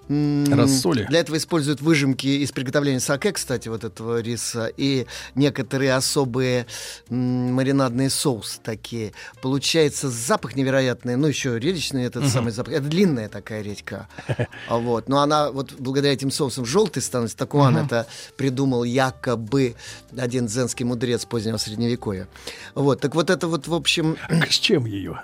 [0.09, 1.05] м, Рассоле.
[1.09, 6.65] Для этого используют выжимки из приготовления саке, кстати, вот этого риса, и некоторые особые
[7.09, 9.13] м, маринадные соусы такие.
[9.41, 12.73] Получается запах невероятный, ну еще редичный этот самый запах.
[12.73, 14.07] Это длинная такая редька.
[14.67, 15.09] А Вот.
[15.09, 17.37] Но она вот благодаря этим соусам желтый становится.
[17.37, 19.75] Такуан это придумал якобы
[20.17, 22.27] один дзенский мудрец позднего средневековья.
[22.75, 23.01] Вот.
[23.01, 24.17] Так вот это вот, в общем...
[24.27, 25.21] А с чем ее?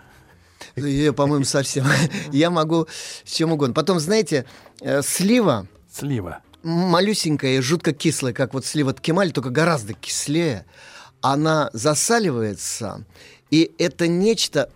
[0.75, 1.85] Ее, по-моему, совсем.
[2.31, 2.87] Я могу
[3.23, 3.73] с чем угодно.
[3.73, 4.45] Потом, знаете,
[4.81, 6.39] э, слива Слива.
[6.63, 10.65] малюсенькая и жутко кислая, как вот слива ткемаль, только гораздо кислее.
[11.21, 13.03] Она засаливается,
[13.51, 14.69] и это нечто,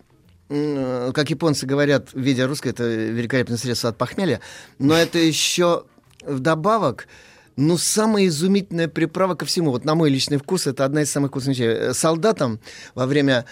[0.49, 4.39] м, как японцы говорят, видя русское, это великолепное средство от похмелья,
[4.79, 5.85] но это еще
[6.25, 7.07] вдобавок
[7.55, 9.71] ну, самая изумительная приправа ко всему.
[9.71, 11.67] Вот на мой личный вкус, это одна из самых вкусных вещей.
[11.67, 12.59] Э, Солдатам
[12.95, 13.45] во время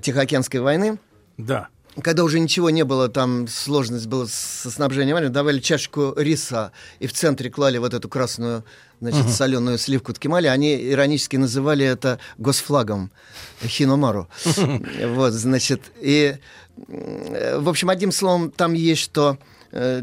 [0.00, 0.98] Тихоокеанской войны
[1.36, 1.68] Да.
[2.02, 7.12] Когда уже ничего не было, там сложность была со снабжением, давали чашку риса и в
[7.12, 8.64] центре клали вот эту красную,
[9.00, 10.46] значит, соленую сливку ткемали.
[10.46, 13.10] Они иронически называли это госфлагом
[13.62, 14.28] хиномару.
[15.06, 16.36] Вот, значит, и,
[16.88, 19.38] э, в общем, одним словом, там есть что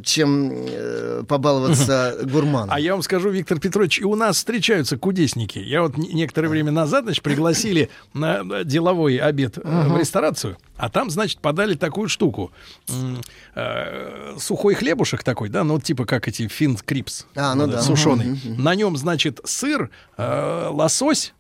[0.04, 2.72] чем э, побаловаться гурману.
[2.72, 5.60] А я вам скажу, Виктор Петрович, и у нас встречаются кудесники.
[5.60, 10.58] Я вот не- некоторое время назад, значит, пригласили на э, деловой обед э, в ресторацию,
[10.78, 12.52] а там, значит, подали такую штуку.
[13.56, 17.26] Э, Сухой хлебушек такой, да, ну, типа как эти финн крипс.
[17.36, 17.82] А, ну да.
[17.82, 18.40] Сушеный.
[18.58, 21.34] На нем, значит, сыр, э, лосось,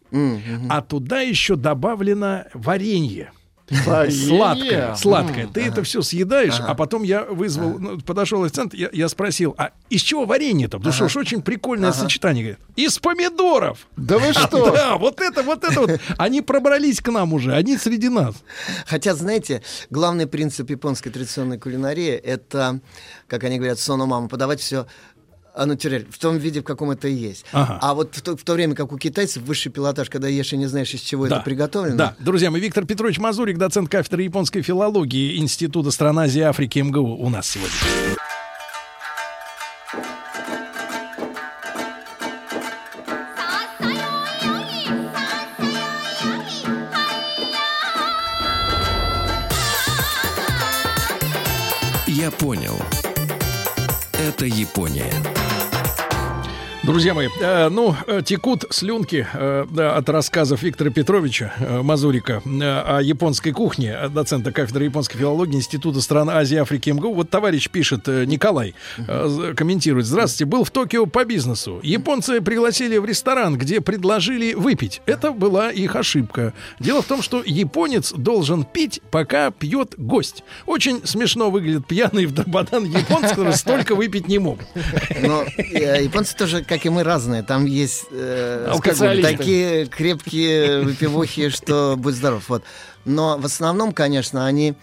[0.69, 3.31] а туда еще добавлено варенье.
[3.69, 5.47] Сладкое, сладкое.
[5.47, 10.01] Ты это все съедаешь, а потом я вызвал, ну, подошел официант, я, спросил, а из
[10.01, 10.77] чего варенье-то?
[10.77, 12.43] Потому что уж очень прикольное сочетание.
[12.43, 13.87] Говорит, из помидоров.
[13.95, 14.71] Да вы что?
[14.71, 16.01] Да, вот это, вот это вот.
[16.17, 18.35] Они пробрались к нам уже, они среди нас.
[18.85, 22.79] Хотя, знаете, главный принцип японской традиционной кулинарии это,
[23.27, 24.87] как они говорят, сономама, подавать все
[25.55, 27.45] натюрель, в том виде, в каком это и есть.
[27.51, 27.79] Ага.
[27.81, 30.57] А вот в то, в то время, как у китайцев высший пилотаж, когда ешь и
[30.57, 31.35] не знаешь, из чего Да.
[31.37, 31.95] это приготовлено.
[31.97, 36.79] Да, друзья мои, Виктор Петрович Мазурик, доцент кафедры японской филологии Института стран Азии и Африки
[36.79, 37.71] МГУ у нас сегодня.
[52.07, 52.79] Я понял.
[54.13, 55.11] Это Япония.
[56.83, 59.65] Друзья мои, э, ну, э, текут слюнки э,
[59.95, 65.55] от рассказов Виктора Петровича э, Мазурика э, о японской кухне, э, доцента кафедры японской филологии
[65.55, 67.13] Института стран Азии, Африки МГУ.
[67.13, 68.75] Вот товарищ пишет, Николай,
[69.55, 70.05] комментирует.
[70.05, 71.79] Здравствуйте, был в Токио по бизнесу.
[71.83, 75.01] Японцы пригласили в ресторан, где предложили выпить.
[75.05, 76.53] Это была их ошибка.
[76.81, 80.43] Дело в том, что японец должен пить, пока пьет гость.
[80.65, 84.65] Очень смешно выглядит пьяный в Дарбадан японцы, которые столько выпить не могут.
[85.21, 87.43] Но японцы тоже, как и мы, разные.
[87.43, 89.37] Там есть э, Алкоголисты.
[89.37, 92.49] такие крепкие выпивохи, что будь здоров.
[92.49, 92.63] Вот.
[93.05, 94.73] Но в основном, конечно, они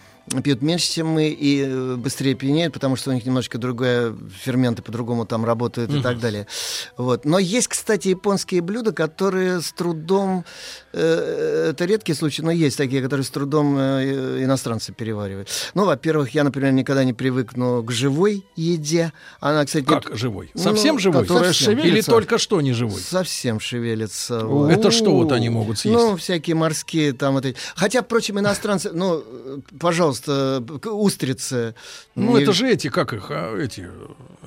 [0.43, 4.81] пьют меньше, чем мы, и э, быстрее пьянеют, потому что у них немножечко другое, ферменты
[4.81, 6.47] по-другому там работают и так далее.
[6.95, 7.25] Вот.
[7.25, 10.45] Но есть, кстати, японские блюда, которые с трудом,
[10.99, 15.49] это редкий случай, но есть такие, которые с трудом э, иностранцы переваривают.
[15.73, 19.13] Ну, во-первых, я, например, никогда не привыкну к живой еде.
[19.39, 20.51] Она, кстати, не- Как живой?
[20.53, 21.23] Ну, Совсем живой?
[21.23, 21.73] которая Совсем.
[21.73, 22.11] Или шевелится?
[22.11, 22.99] только что не живой?
[23.01, 24.41] совсем шевелится.
[24.41, 24.71] О, вот.
[24.71, 25.97] Это что вот они могут съесть?
[25.97, 27.57] Ну, всякие морские там вот эти.
[27.75, 31.75] Хотя, впрочем, иностранцы, ну, э, пожалуйста, устрицы.
[32.15, 33.87] Ну, Не- это же эти, как их, а, эти,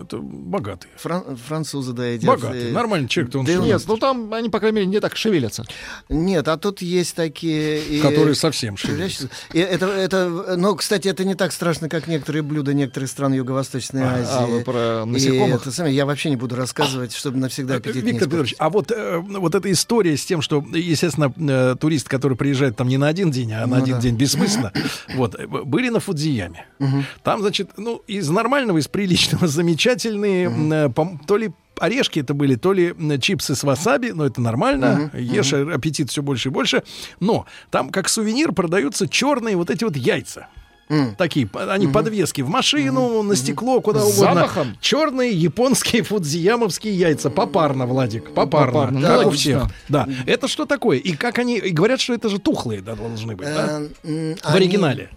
[0.01, 0.91] это богатые.
[1.03, 2.27] фран- французы, да, едят.
[2.27, 2.71] Богатые.
[2.71, 5.17] И- Нормальный человек-то он Да нет, Нет, ну там они, по крайней мере, не так
[5.17, 5.65] шевелятся.
[6.09, 7.83] Нет, а тут есть такие...
[7.83, 9.29] и- Которые совсем шевелятся.
[9.53, 14.03] И это, это, ну, кстати, это не так страшно, как некоторые блюда некоторых стран Юго-Восточной
[14.03, 14.29] Азии.
[14.31, 15.63] А вы про И насекомых?
[15.63, 18.31] это самое, я вообще не буду рассказывать, чтобы навсегда аппетит не Виктор испортить.
[18.31, 22.77] Петрович, а вот, э, вот эта история с тем, что, естественно, э, турист, который приезжает
[22.77, 24.01] там не на один день, а на Ну один да.
[24.01, 24.73] день бессмысленно,
[25.15, 26.67] вот, э, были на Фудзияме.
[27.23, 29.47] Там, значит, ну, из нормального, из приличного
[29.85, 34.41] замечательные, э, пом- то ли орешки это были, то ли чипсы с васаби, но это
[34.41, 36.83] нормально, ешь, а аппетит все больше и больше.
[37.21, 40.47] Но там, как сувенир, продаются черные вот эти вот яйца.
[40.91, 41.17] М.
[41.17, 44.35] Такие, они подвески в машину, на стекло, куда С угодно.
[44.43, 44.77] запахом?
[44.83, 47.31] Черные японские фудзиямовские яйца.
[47.31, 48.73] Попарно, Владик, попарно.
[48.73, 49.63] Попарно, как ну, у всех.
[49.89, 50.07] Да.
[50.27, 50.99] Это что такое?
[50.99, 51.57] И как они...
[51.57, 53.81] И говорят, что это же тухлые да, должны быть, да?
[54.05, 55.09] М, В оригинале.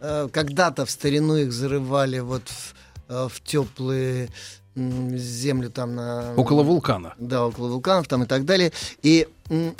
[0.00, 2.74] э, Когда-то в старину их зарывали вот в,
[3.10, 4.30] э, в теплые
[4.74, 6.34] землю там на...
[6.36, 7.14] Около вулкана.
[7.18, 8.72] Да, около вулканов там и так далее.
[9.02, 9.28] И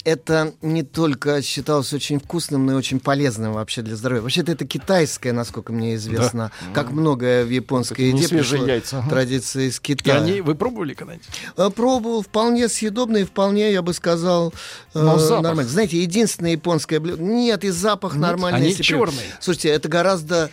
[0.05, 4.22] это не только считалось очень вкусным, но и очень полезным вообще для здоровья.
[4.22, 6.51] Вообще-то это китайское, насколько мне известно.
[6.75, 10.16] Как многое в японской еде пришло яйца, традиция из И Китая.
[10.16, 10.40] они...
[10.40, 11.27] Вы пробовали когда-нибудь?
[11.57, 14.53] Э, Пробовал, вполне съедобно и вполне, я бы сказал,
[14.94, 15.42] э, Но запах.
[15.42, 15.70] нормально.
[15.70, 17.22] Знаете, единственное японское блюдо...
[17.22, 18.59] Нет, и запах нормальный.
[18.59, 19.27] они если при- черные.
[19.40, 20.51] Слушайте, это гораздо,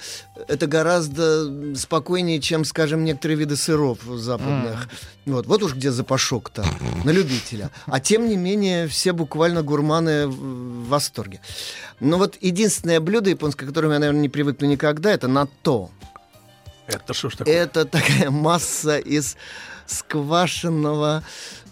[0.48, 4.88] это гораздо спокойнее, чем, скажем, некоторые виды сыров западных.
[5.26, 6.66] Вот, вот уж где запашок-то,
[7.04, 7.70] на любителя.
[7.86, 11.40] А тем не менее, все буквально гурманы в восторге.
[12.00, 15.90] Но вот единственное блюдо японское, к которому я, наверное, не привыкну никогда, это нато.
[16.88, 17.54] Это что ж такое?
[17.54, 19.38] Это такая масса из
[19.86, 21.24] сквашенного,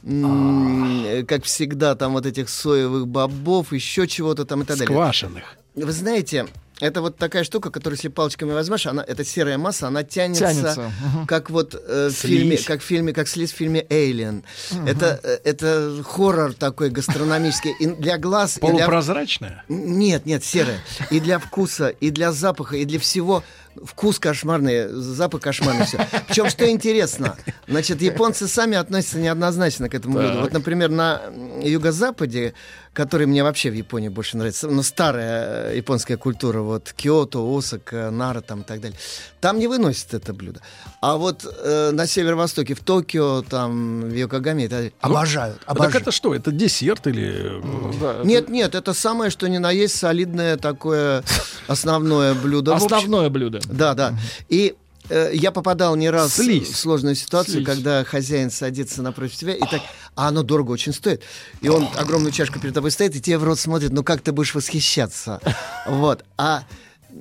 [0.04, 4.94] как всегда, там вот этих соевых бобов, еще чего-то там и так далее.
[4.94, 5.44] Сквашенных.
[5.76, 6.48] Вы знаете,
[6.80, 10.92] это вот такая штука, которую если палочками возьмешь, она, эта серая масса, она тянется, Тянется,
[11.28, 14.44] как вот э, в фильме, как в фильме, как слиз в фильме Alien.
[14.86, 19.64] Это, э, это хоррор такой гастрономический и для глаз, и для Полупрозрачная?
[19.68, 20.80] нет, нет, серая.
[21.10, 23.44] И для вкуса, и для запаха, и для всего.
[23.84, 26.00] Вкус кошмарный, запах кошмарный, все.
[26.28, 27.38] Причем, что интересно,
[27.68, 30.40] значит, японцы сами относятся неоднозначно к этому блюду.
[30.42, 31.22] Вот, например, на
[31.62, 32.56] юго-западе,
[32.98, 38.10] который мне вообще в Японии больше нравится, ну, старая э, японская культура, вот Киото, Осака,
[38.10, 38.98] Нара там и так далее,
[39.40, 40.62] там не выносят это блюдо.
[41.00, 45.94] А вот э, на северо-востоке, в Токио, там, в Йокогаме, так далее, обожают, А обожают.
[45.94, 46.34] Так это что?
[46.34, 47.60] Это десерт или...
[47.60, 51.24] э, Да, это Нет, нет, это самое, что ни на есть солидное такое
[51.68, 52.74] основное блюдо.
[52.74, 53.60] Основное блюдо.
[53.70, 54.16] Да, да.
[54.50, 56.70] И э, я попадал не раз Слизь.
[56.70, 57.66] в сложную ситуацию, Слизь.
[57.66, 59.82] когда хозяин садится напротив тебя, и так,
[60.16, 61.22] а оно дорого очень стоит.
[61.62, 64.32] И он огромную чашку перед тобой стоит, и тебе в рот смотрит, ну как ты
[64.32, 65.40] будешь восхищаться?
[65.88, 66.26] Вот.
[66.38, 66.64] А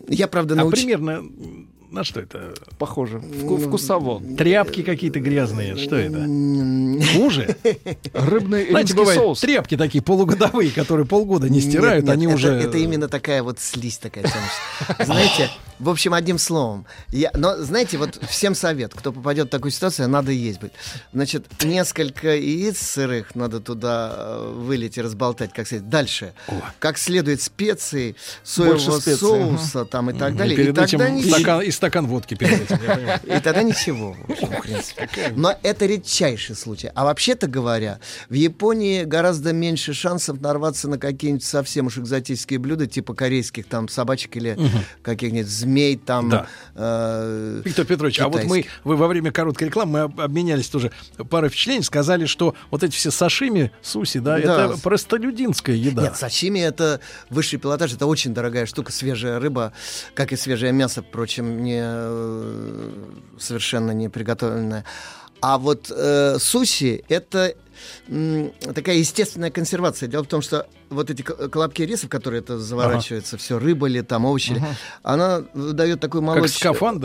[0.08, 0.82] я, правда, А научился...
[0.86, 2.54] примерно м, на что это?
[2.78, 3.18] Похоже.
[3.18, 4.22] Вку- Вкусово.
[4.36, 5.76] Тряпки какие-то грязные.
[5.76, 6.18] Что это?
[7.16, 7.56] Хуже?
[8.12, 9.40] Рыбный Знаете, бывают соус.
[9.40, 12.48] тряпки такие полугодовые, которые полгода не стирают, Нет, нет, они это, уже...
[12.52, 14.24] Это именно такая вот слизь такая.
[15.04, 16.86] Знаете, в общем, одним словом.
[17.10, 20.72] Я, но, знаете, вот всем совет, кто попадет в такую ситуацию, надо есть будет.
[21.12, 25.88] Значит, несколько яиц сырых надо туда э, вылить и разболтать, как сказать.
[25.88, 26.32] Дальше.
[26.78, 30.54] Как следует специи, соевого специй, соуса там и так И далее.
[30.54, 32.78] И, перед тогда этим ничего- стакан, и стакан водки перед этим.
[32.86, 33.20] я понимаю.
[33.24, 35.08] и тогда ничего, в общем, в принципе.
[35.36, 36.90] Но это редчайший случай.
[36.94, 42.86] А вообще-то говоря, в Японии гораздо меньше шансов нарваться на какие-нибудь совсем уж экзотические блюда,
[42.86, 44.58] типа корейских там собачек или
[45.02, 46.28] каких-нибудь змей там.
[46.30, 46.46] Да.
[46.74, 50.90] э, Виктор Петрович, а вот мы, вы во время короткой рекламы мы об- обменялись тоже
[51.30, 54.66] парой впечатлений, сказали, что вот эти все сашими, суси, да, Да.
[54.66, 56.02] это простолюдинская еда.
[56.02, 59.72] Нет, сашими это высший пилотаж, это очень дорогая штука, свежая рыба,
[60.14, 62.90] как и свежее мясо, впрочем, не э,
[63.38, 64.84] совершенно не приготовленное.
[65.40, 67.54] А вот э, суси это
[68.08, 70.08] м, такая естественная консервация.
[70.08, 74.00] Дело в том, что вот эти колобки риса, в которые это заворачивается, все рыба ли,
[74.02, 74.62] там овощи ли,
[75.02, 76.40] она дает такую молоч-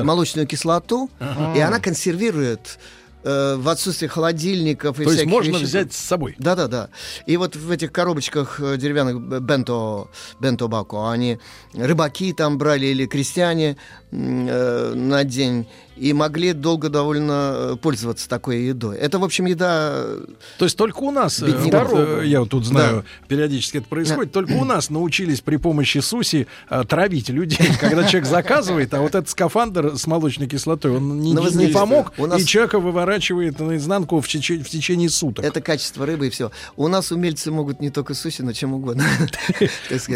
[0.06, 1.10] молочную кислоту,
[1.56, 2.80] и она консервирует
[3.24, 5.66] э, в отсутствии холодильников и То есть можно вещей.
[5.66, 6.36] взять с собой.
[6.38, 6.90] Да, да, да.
[7.26, 10.08] И вот в этих коробочках э, деревянных бенто,
[10.40, 11.40] бенто бако, они
[11.74, 13.78] рыбаки там брали или крестьяне
[14.12, 18.98] э, на день и могли долго довольно э, пользоваться такой едой.
[18.98, 20.04] Это, в общем, еда...
[20.58, 21.92] То есть только у нас, Бедняков.
[21.92, 26.48] вот, я вот тут знаю, периодически это происходит, только у нас научились при помощи суси
[26.70, 31.34] э, травить людей, когда человек заказывает, а вот этот скафандр с молочной кислотой, он не,
[31.34, 35.44] Ну, не помог, у нас- и человека выворачивает выворачивает наизнанку в, тече- в течение суток.
[35.44, 36.52] Это качество рыбы и все.
[36.78, 39.04] У нас умельцы могут не только суshi, но чем угодно.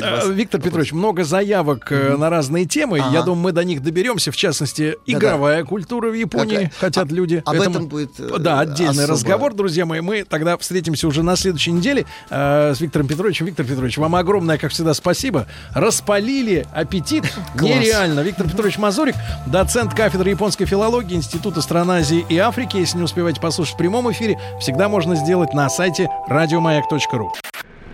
[0.01, 2.97] А, вас- Виктор Петрович, много заявок э, на разные темы.
[2.97, 4.31] Я думаю, мы до них доберемся.
[4.31, 6.55] В частности, игровая культура в Японии.
[6.55, 7.41] Какая- Хотят а- люди.
[7.45, 10.01] об Это этом будет, э, Да, отдельный разговор, друзья мои.
[10.01, 13.45] Мы тогда встретимся уже на следующей неделе э, с Виктором Петровичем.
[13.45, 15.47] Виктор Петрович, вам огромное, как всегда, спасибо.
[15.73, 17.23] Распалили аппетит.
[17.59, 18.21] Нереально.
[18.21, 19.15] Виктор Петрович Мазурик,
[19.47, 22.84] доцент кафедры японской филологии Института стран Азии и Африки.
[22.85, 27.33] Если не успеваете послушать в прямом эфире, всегда можно сделать на сайте радиомаяк.ру.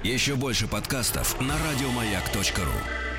[0.04, 3.11] Еще больше подкастов на радиомаяк.ру.